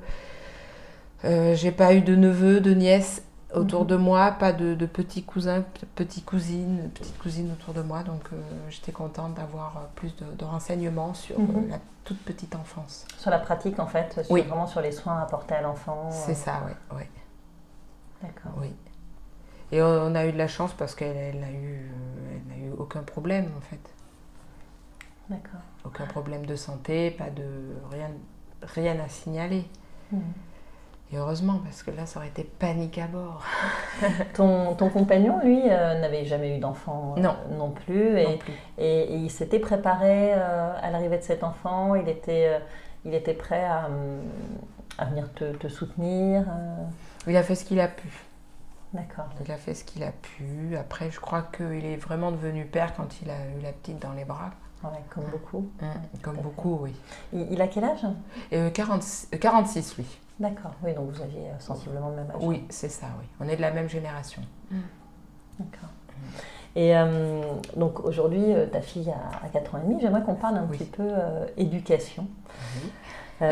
[1.24, 3.22] Euh, j'ai pas eu de neveux, de nièces
[3.54, 3.86] autour mhm.
[3.88, 8.02] de moi, pas de, petits cousins, petites cousines, petites cousines autour de moi.
[8.02, 8.36] Donc euh,
[8.68, 11.70] j'étais contente d'avoir euh, plus de, renseignements sur euh, mhm.
[11.70, 13.06] la toute petite enfance.
[13.18, 14.42] Sur la pratique en fait, oui.
[14.42, 16.10] vraiment sur les soins apportés à l'enfant.
[16.10, 16.72] C'est ça, oui.
[16.96, 17.02] oui.
[18.22, 18.52] D'accord.
[18.60, 18.72] Oui.
[19.72, 21.90] Et on a eu de la chance parce qu'elle n'a eu,
[22.50, 23.94] elle eu aucun problème en fait.
[25.28, 25.60] D'accord.
[25.84, 27.44] Aucun problème de santé, pas de
[27.92, 28.10] rien,
[28.62, 29.64] rien à signaler.
[30.10, 30.20] Mhm.
[31.12, 33.42] Et heureusement, parce que là, ça aurait été panique à bord.
[34.34, 37.34] ton, ton, compagnon, lui, euh, n'avait jamais eu d'enfant euh, non.
[37.50, 38.18] non plus.
[38.18, 38.52] Et, non plus.
[38.78, 41.96] et, il s'était préparé euh, à l'arrivée de cet enfant.
[41.96, 42.60] Il était,
[43.04, 43.88] il était prêt à,
[44.98, 46.44] à venir te, te, soutenir.
[47.26, 48.08] Il a fait ce qu'il a pu.
[48.92, 49.26] D'accord.
[49.44, 50.76] Il a fait ce qu'il a pu.
[50.76, 54.12] Après, je crois qu'il est vraiment devenu père quand il a eu la petite dans
[54.12, 54.50] les bras.
[54.82, 55.70] Ouais, comme beaucoup.
[55.80, 55.86] Mmh,
[56.22, 56.94] comme beaucoup, oui.
[57.32, 58.06] Il, il, a quel âge?
[58.50, 59.04] 40,
[59.38, 60.06] 46, lui.
[60.40, 62.38] D'accord, oui, donc vous aviez euh, sensiblement le même âge.
[62.40, 63.26] Oui, c'est ça, oui.
[63.40, 64.40] On est de la même génération.
[64.70, 64.78] Mm.
[65.58, 65.90] D'accord.
[66.74, 67.42] Et euh,
[67.76, 70.00] donc aujourd'hui, euh, ta fille a, 4 ans et demi.
[70.00, 71.10] J'aimerais qu'on parle un petit peu
[71.58, 72.26] éducation.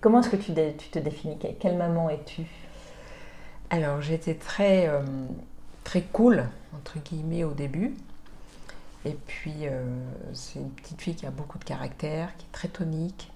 [0.00, 1.38] comment est-ce que tu, tu, te définis?
[1.38, 2.42] Quelle maman es-tu?
[3.70, 4.90] Alors j'étais très,
[5.84, 7.94] très cool, entre guillemets, au début.
[9.04, 9.64] Et puis
[10.32, 13.30] c'est une petite fille qui a beaucoup de caractère, qui est très tonique,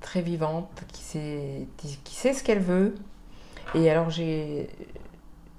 [0.00, 2.94] très vivante, qui sait, ce qu'elle veut.
[3.74, 4.68] Et alors j'ai,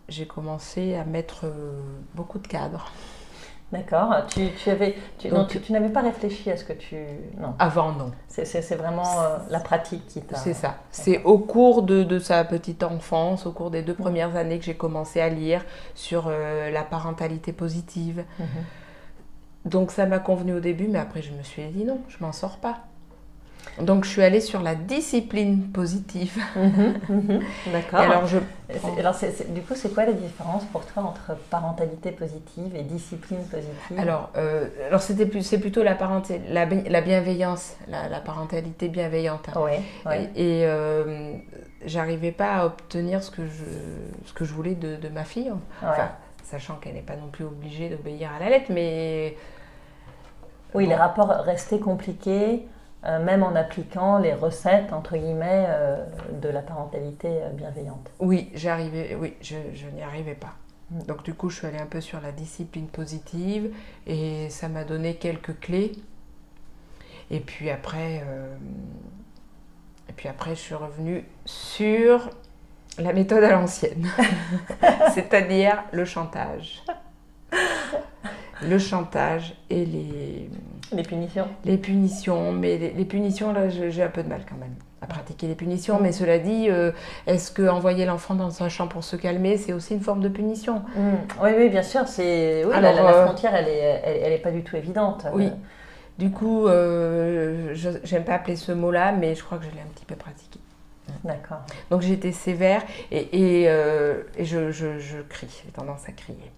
[0.10, 1.82] j'ai commencé à mettre euh,
[2.13, 2.91] beaucoup de cadres.
[3.74, 4.14] D'accord.
[4.28, 5.30] Tu, tu, avais, tu,
[5.62, 6.96] tu, n'avais pas réfléchi à ce que tu...
[7.40, 7.56] Non.
[7.58, 8.12] Avant, non.
[8.28, 10.36] C'est, c'est, vraiment euh, la pratique qui t'a...
[10.38, 10.76] C'est ça.
[10.92, 14.66] C'est au cours de, de, sa petite enfance, au cours des deux premières années que
[14.66, 18.24] j'ai commencé à lire sur euh, la parentalité positive.
[18.40, 18.46] Mhm.
[19.66, 22.32] Donc ça m'a convenu au début, mais après je me suis dit non, je m'en
[22.32, 22.80] sors pas.
[23.82, 26.38] Donc je suis allée sur la discipline positive.
[26.56, 27.41] Mhm, mhm.
[27.71, 27.99] D'accord.
[27.99, 28.38] alors, je...
[28.99, 29.15] alors
[29.49, 33.97] du coup, c'est quoi la différence pour toi entre parentalité positive et discipline positive?
[33.99, 35.97] Alors, euh, alors c'était plus, c'est plutôt la,
[36.49, 39.49] la, la bienveillance, la, parentalité bienveillante.
[39.56, 39.71] Oui.
[40.36, 41.34] Et, et euh,
[41.86, 45.52] j'arrivais pas à obtenir ce que je, ce que je voulais de, de ma fille.
[45.82, 46.10] Enfin,
[46.43, 49.36] sachant qu'elle n'est pas non plus obligée d'obéir à la lettre, mais...
[50.76, 52.67] Oui, les rapports restaient compliqués.
[53.06, 56.06] Euh, même en appliquant les recettes, entre guillemets, euh,
[56.42, 58.10] de la parentalité euh, bienveillante.
[58.20, 59.56] Oui, j'arrivais, oui je,
[59.94, 60.54] n'y arrivais pas.
[60.89, 61.04] Mm.
[61.04, 63.74] Donc du coup, je suis allée un peu sur la discipline positive
[64.08, 65.92] et ça m'a donné quelques clés.
[67.30, 68.24] Et puis après,
[70.10, 72.30] et puis après, je suis revenue sur
[73.00, 74.08] la méthode à l'ancienne,
[75.13, 76.84] c'est-à-dire le chantage.
[78.62, 80.50] Le chantage et les,
[80.95, 84.75] les punitions Les punitions, mais les, punitions, là, j'ai un peu de mal quand même
[85.01, 85.99] à pratiquer les punitions.
[86.01, 86.91] Mais cela dit, euh,
[87.27, 90.29] est-ce que envoyer l'enfant dans un champ pour se calmer, c'est aussi une forme de
[90.29, 90.84] punition?
[90.95, 91.12] Mmh.
[91.41, 92.08] Oui, oui, bien sûr.
[92.08, 95.25] C'est oui, la, euh, frontière, elle est, elle, est pas du tout évidente.
[95.34, 95.51] Oui.
[96.17, 99.93] Du coup, euh, j'aime pas appeler ce mot-là, mais je crois que je l'ai un
[99.93, 100.60] petit peu pratiqué.
[101.23, 101.62] D'accord.
[101.89, 106.51] Donc j'étais sévère et, et, euh, et je, je, je, crie, j'ai tendance à crier.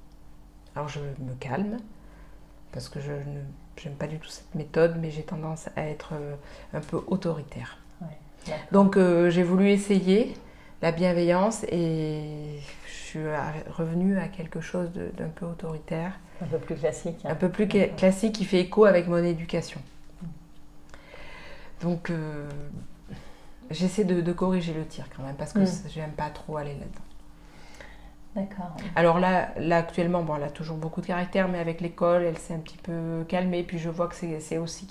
[0.75, 1.77] Alors je me calme
[2.75, 3.39] parce que je ne
[3.77, 6.35] j'aime pas du tout cette méthode, mais j'ai tendance à être euh,
[6.73, 7.79] un peu autoritaire.
[8.71, 10.35] Donc euh, j'ai voulu essayer
[10.83, 13.19] la bienveillance et je suis
[13.75, 16.19] revenue à quelque chose d'un peu autoritaire.
[16.43, 17.25] Un peu plus classique.
[17.25, 19.81] Un peu plus classique qui fait écho avec mon éducation.
[21.81, 22.47] Donc euh,
[23.71, 25.89] j'essaie de, corriger le tir quand même parce que mm.
[25.89, 27.04] j'aime pas trop aller là-dedans.
[28.35, 28.75] D'accord.
[28.95, 32.37] Alors là, là actuellement, bon, elle a toujours beaucoup de caractère, mais avec l'école, elle
[32.37, 33.63] s'est un petit peu calmée.
[33.63, 34.87] Puis je vois que c'est aussi,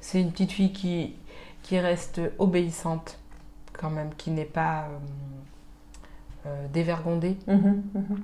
[0.00, 1.14] c'est une petite fille qui,
[1.62, 3.18] qui reste obéissante
[3.74, 4.88] quand même, qui n'est pas,
[6.46, 7.36] euh, dévergondée.
[7.46, 8.22] Mhm, mhm.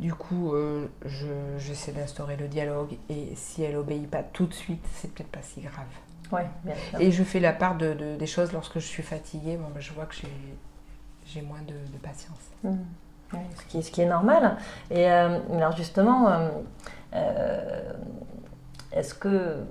[0.00, 4.54] Du coup, euh, je- j'essaie d'instaurer le dialogue et si elle obéit pas tout de
[4.54, 5.86] suite, c'est peut-être pas si grave.
[6.64, 7.00] Bien sûr.
[7.00, 9.56] Et je fais la part de, de- des choses lorsque je suis fatiguée.
[9.56, 10.16] Bon, ben, je vois que
[11.26, 12.50] j'ai moins de, de patience.
[12.64, 12.84] Mhm.
[13.32, 14.56] Oui, ce, qui, ce qui est normal.
[14.90, 16.48] Et euh, alors justement, euh,
[17.14, 17.92] euh,
[18.92, 19.64] est-ce que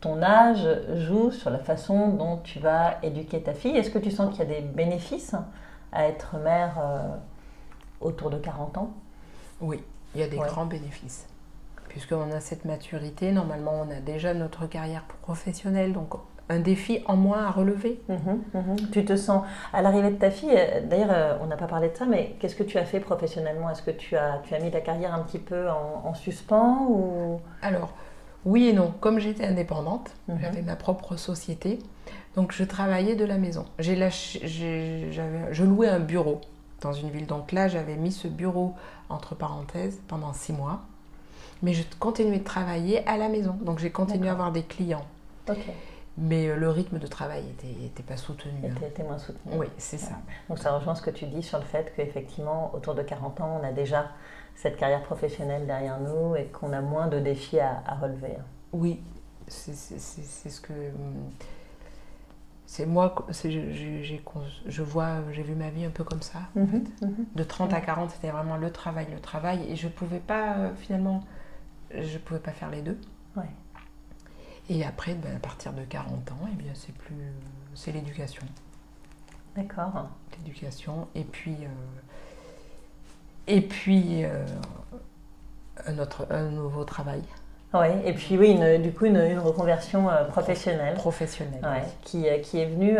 [0.00, 3.76] ton âge joue sur la façon dont tu vas éduquer ta fille?
[3.76, 5.34] Est-ce que tu sens qu'il y a des bénéfices
[5.92, 6.80] à être mère
[8.00, 8.90] autour de 40 ans?
[9.60, 10.46] Oui, il y a des Ouais.
[10.48, 11.26] grands bénéfices.
[11.88, 16.14] Puisqu'on a cette maturité, normalement, on a déjà notre carrière professionnelle, donc
[16.50, 18.00] un défi en moins à relever.
[18.08, 18.76] Mhm, mhm.
[18.92, 21.88] Tu te sens à l'arrivée de ta fille, euh, d'ailleurs euh, on n'a pas parlé
[21.88, 23.70] de ça, mais qu'est-ce que tu as fait professionnellement?
[23.70, 26.86] Est-ce que tu as, tu as mis ta carrière un petit peu en, en suspens
[26.88, 27.40] ou...
[27.62, 27.90] Alors,
[28.44, 28.92] oui et non.
[29.00, 30.38] Comme j'étais indépendante, Mhm.
[30.42, 31.78] j'avais ma propre société,
[32.36, 33.64] donc je travaillais de la maison.
[33.78, 36.40] J'ai lâché- je louais un bureau
[36.80, 37.26] dans une ville.
[37.26, 38.74] Donc là, j'avais mis ce bureau
[39.08, 40.80] entre parenthèses pendant six mois.
[41.62, 43.54] Mais je continuais de travailler à la maison.
[43.62, 45.04] Donc j'ai continué à avoir des clients.
[46.22, 48.52] Mais euh, le rythme de travail n'était était pas soutenu.
[48.62, 48.74] et hein.
[48.94, 49.54] t'es moins soutenue.
[49.56, 50.16] Oui, c'est ça.
[50.48, 53.58] Donc ça rejoint ce que tu dis sur le fait qu'effectivement, autour de 40 ans,
[53.60, 54.08] on a déjà
[54.54, 58.36] cette carrière professionnelle derrière nous et qu'on a moins de défis à, à relever.
[58.72, 59.00] Oui,
[59.48, 60.72] c'est ce que.
[62.66, 64.22] C'est moi, c'est- je, je- j'ai
[64.66, 66.38] je vois, j'ai vu ma vie un peu comme ça.
[66.56, 67.06] en Mhm, fait.
[67.06, 67.26] mhm.
[67.34, 69.64] De 30 à 40, c'était vraiment le travail, le travail.
[69.68, 71.24] Et je pouvais pas, euh, finalement,
[71.92, 72.98] je pouvais pas faire les deux.
[73.36, 73.42] Ouais.
[74.70, 77.14] Et après, ben, à partir de 40 ans, eh bien, c'est plus.
[77.74, 78.42] C'est l'éducation.
[79.56, 80.08] D'accord.
[80.38, 81.08] L'éducation.
[81.14, 81.56] Et puis.
[81.62, 81.68] euh,
[83.46, 84.24] et puis.
[84.24, 84.44] euh,
[85.86, 87.22] un, autre, un nouveau travail
[87.72, 91.58] Oui, et puis oui, une- du coup, une, une reconversion euh, professionnelle professionnel.
[91.62, 91.90] ouais, oui.
[92.02, 92.96] qui, qui est venue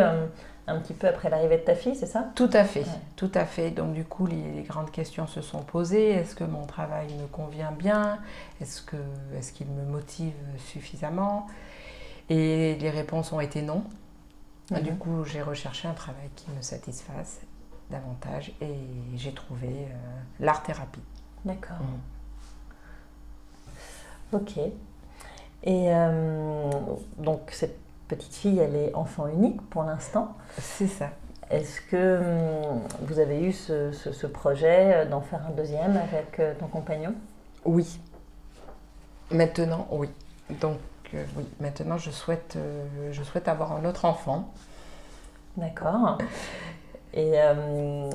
[0.66, 2.30] un petit peu après l'arrivée de ta fille, c'est ça?
[2.36, 2.86] Tout à fait, Ouais.
[3.16, 3.70] tout à fait.
[3.70, 6.10] Donc du coup, les, les grandes questions se sont posées.
[6.10, 8.18] Est-ce que mon travail me convient bien?
[8.60, 8.96] Est-ce que
[9.36, 11.46] est-ce qu'il me motive suffisamment?
[12.28, 13.82] Et les réponses ont été non.
[14.70, 14.80] Mhm.
[14.82, 17.40] Du coup, j'ai recherché un travail qui me satisfasse
[17.90, 18.76] davantage et
[19.16, 19.88] j'ai trouvé euh,
[20.38, 21.02] l'art-thérapie.
[21.44, 21.78] D'accord.
[21.80, 21.98] Mhm.
[24.32, 24.58] Ok.
[25.64, 26.70] Et euh,
[27.18, 27.76] donc, cette
[28.10, 30.36] petite fille, elle est enfant unique pour l'instant.
[30.58, 31.08] C'est ça.
[31.50, 35.96] Est-ce que hum, vous avez eu ce, ce- ce projet euh, d'en faire un deuxième
[35.96, 37.14] avec euh, ton compagnon?
[37.64, 37.98] Oui.
[39.30, 40.08] Maintenant, oui.
[40.60, 40.78] Donc
[41.14, 44.52] euh, oui, maintenant je souhaite, euh, je souhaite avoir un autre enfant.
[45.56, 46.18] D'accord.
[47.12, 48.08] Et euh,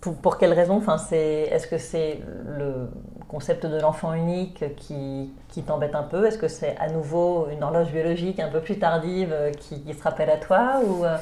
[0.00, 0.76] pour, pour quelle raison?
[0.76, 2.90] Enfin, c'est, Est-ce que c'est le
[3.32, 6.26] concept de l'enfant unique qui, qui t'embête un peu?
[6.26, 9.94] Est-ce que c'est à nouveau une horloge biologique un peu plus tardive euh, qui, qui
[9.94, 11.16] se rappelle à toi ou, euh,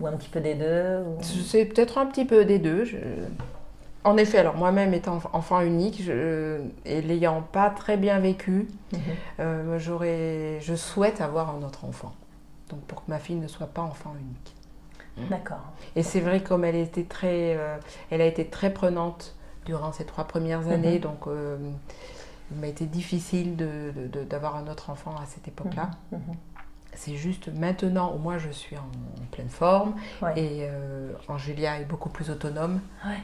[0.00, 2.84] ou un petit peu des deux ou- C'est peut-être un petit peu des deux.
[2.84, 2.96] je-
[4.04, 8.68] En effet, alors moi-même étant enf- enfant unique je- et l'ayant pas très bien vécu,
[8.92, 9.00] Mhm.
[9.40, 12.12] euh, j'aurais, je souhaite avoir un autre enfant.
[12.70, 15.28] Donc pour que ma fille ne soit pas enfant unique.
[15.28, 15.66] D'accord.
[15.94, 17.76] Et c'est vrai comme elle était très, euh,
[18.10, 21.00] elle a été très prenante durant ces trois premières années, Mhm.
[21.00, 21.56] donc euh,
[22.50, 23.56] il m'a été difficile
[24.28, 25.90] d'avoir un autre enfant à cette époque-là.
[26.12, 26.18] Mhm.
[26.28, 26.36] Mhm.
[26.94, 30.38] C'est juste maintenant où moi je suis en, en pleine forme Ouais.
[30.38, 32.80] et euh, Angélia est beaucoup plus autonome.
[33.06, 33.16] Ouais.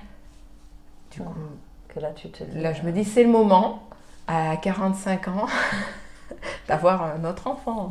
[1.10, 1.34] Du coup,
[1.88, 3.82] Que là, tu te dis, là je me euh, dis c'est le moment,
[4.26, 5.46] à 45 ans,
[6.68, 7.90] d'avoir un autre enfant,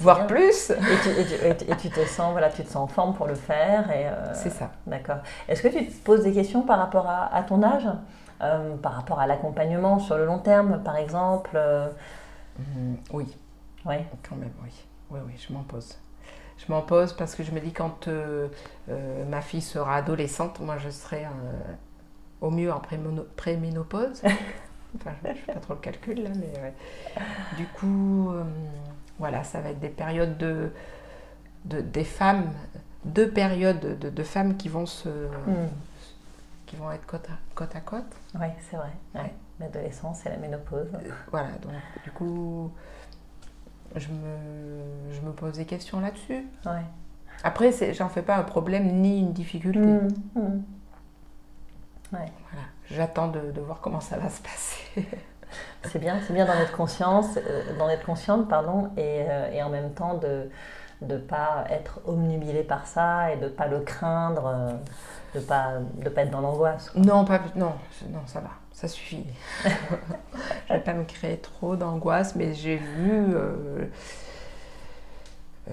[0.00, 0.26] voire bien.
[0.26, 0.70] plus.
[0.70, 3.90] Et tu, te sens, voilà, tu te sens en forme pour le faire.
[3.90, 4.70] Et, euh, C'est ça.
[4.86, 5.18] D'accord.
[5.48, 7.88] Est-ce que tu te poses des questions par rapport à, à ton âge?
[8.42, 11.88] Euh, Par rapport à l'accompagnement sur le long terme, par exemple euh,
[12.58, 13.36] Mhm, oui.
[13.84, 14.06] Ouais.
[14.28, 14.70] Quand même, oui.
[15.10, 15.96] Oui, oui, je m'en pose.
[16.58, 18.08] Je m'en pose parce que je me dis quand
[19.28, 21.26] ma fille sera adolescente, moi je serai
[22.40, 22.80] au mieux en
[23.36, 24.22] préménopause.
[24.96, 26.74] enfin, je ne fais pas trop le calcul là, mais ouais.
[27.56, 28.44] du coup, euh,
[29.18, 30.70] voilà, ça va être des périodes de,
[31.64, 32.52] de- des femmes,
[33.04, 35.68] deux périodes de, de femmes qui vont se, Hmm.
[36.66, 37.74] qui vont être côte à côte.
[37.76, 38.16] À côte.
[38.38, 38.90] Ouais, c'est vrai.
[39.14, 39.32] Ouais.
[39.60, 40.88] L'adolescence et la ménopause.
[40.94, 41.72] Euh, Voilà, donc
[42.04, 42.70] du coup,
[43.94, 46.44] je me, je me pose des questions là-dessus.
[46.66, 46.82] Ouais.
[47.42, 49.78] Après, j'en fais pas un problème ni une difficulté.
[49.80, 50.62] Hmm.
[52.10, 52.26] Voilà.
[52.90, 55.06] J'attends de, de voir comment ça va se passer.
[55.84, 59.62] C'est bien, c'est bien d'en être conscience, euh, d'en être consciente, pardon, et, euh, et
[59.62, 60.50] en même temps de
[61.02, 64.72] ne pas être omnubilé par ça et de ne pas le craindre, euh,
[65.34, 66.90] de ne pas, de pas être dans l'angoisse.
[66.96, 67.74] non, pas, non,
[68.10, 69.24] non, ça va, ça suffit.
[70.68, 73.10] je vais pas me créer trop d'angoisse, mais j'ai vu.
[73.34, 73.86] euh,
[75.68, 75.72] euh,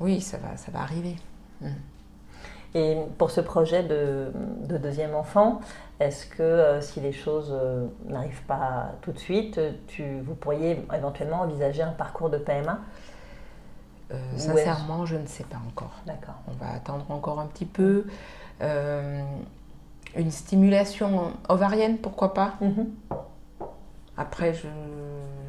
[0.00, 1.16] oui, ça va, ça va arriver.
[2.74, 4.30] Et pour ce projet de,
[4.78, 5.60] deuxième enfant,
[5.98, 10.84] est-ce que euh, si les choses euh, n'arrivent pas tout de suite, tu, vous pourriez
[10.94, 12.80] éventuellement envisager un parcours de PMA
[14.12, 15.94] euh, Sincèrement, je ne sais pas encore.
[16.06, 16.36] D'accord.
[16.48, 18.04] On va attendre encore un petit peu.
[18.60, 22.54] une stimulation ovarienne, pourquoi pas?
[22.60, 22.90] Mhm.
[24.18, 24.68] Après, je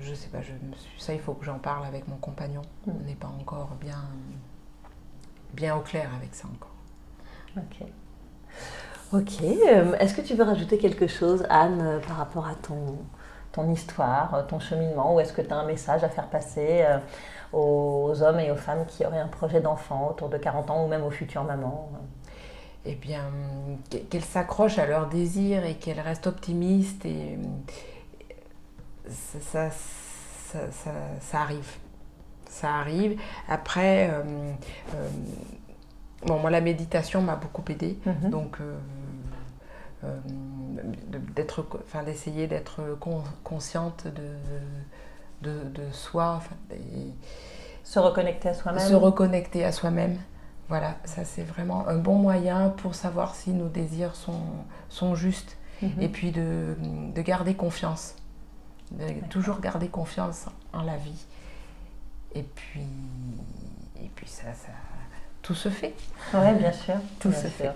[0.10, 0.52] ne sais pas, je,
[0.98, 2.62] ça il faut que j'en parle avec mon compagnon.
[2.86, 2.96] Mhm.
[2.98, 4.00] On n'est pas encore bien,
[5.54, 6.76] bien au clair avec ça encore.
[7.58, 7.86] Ok.
[9.14, 9.42] Ok.
[9.42, 12.98] Euh, est-ce que tu veux rajouter quelque chose, Anne, euh, par rapport à ton,
[13.54, 16.86] ton histoire, euh, ton cheminement, ou est-ce que tu as un message à faire passer
[17.54, 20.88] aux hommes et aux femmes qui auraient un projet d'enfant autour de 40 ans ou
[20.88, 21.90] même aux futures mamans
[22.86, 23.24] Eh bien,
[24.10, 27.40] qu'elles s'accrochent à leurs désirs et qu'elles restent optimistes et
[29.10, 30.60] ça, ça,
[31.22, 31.78] ça, arrive.
[32.50, 33.18] Ça arrive.
[33.48, 34.12] Après,
[36.26, 37.98] Bon, moi, la méditation m'a beaucoup aidée.
[38.06, 38.30] Mhm.
[38.30, 38.76] Donc, euh,
[41.36, 42.82] d'être, enfin, d'essayer d'être
[43.44, 46.42] consciente de, de, soi.
[47.84, 48.88] se reconnecter à soi-même.
[48.88, 50.18] Se reconnecter à soi-même.
[50.70, 54.42] Voilà, ça c'est vraiment un bon moyen pour savoir si nos désirs sont,
[54.90, 55.58] sont justes.
[55.82, 56.02] Mhm.
[56.02, 56.76] Et puis de,
[57.16, 58.16] de, garder confiance.
[58.92, 61.26] De toujours garder confiance en la vie.
[62.36, 62.88] Et puis,
[64.02, 64.72] et puis ça, ça,
[65.42, 65.94] tout se fait.
[66.34, 66.96] Oui, bien sûr.
[67.20, 67.72] Tout se fait.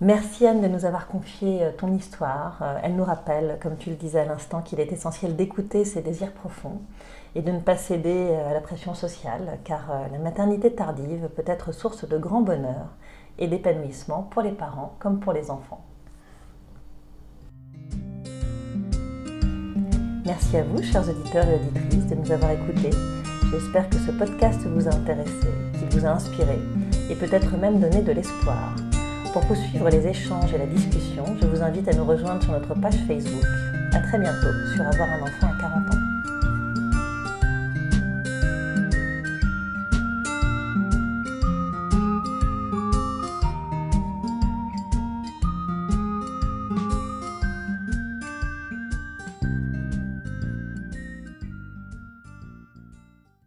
[0.00, 2.58] Merci Anne de nous avoir confié euh, ton histoire.
[2.62, 6.02] Euh, elle nous rappelle, comme tu le disais à l'instant, qu'il est essentiel d'écouter ses
[6.02, 6.80] désirs profonds
[7.34, 11.44] et de ne pas céder euh, à la pression sociale, car la maternité tardive peut
[11.46, 12.88] être source de grand bonheur
[13.38, 15.84] et d'épanouissement pour les parents comme pour les enfants.
[20.26, 22.90] Merci à vous, chers auditeurs et auditrices, de nous avoir écoutés.
[23.50, 26.58] J'espère que ce podcast vous a intéressé, qu'il vous a inspiré
[27.10, 28.74] et peut-être même donné de l'espoir.
[29.32, 32.74] Pour poursuivre les échanges et la discussion, je vous invite à nous rejoindre sur notre
[32.74, 33.44] page Facebook.
[33.94, 35.51] A très bientôt sur Avoir un enfant à 40 ans.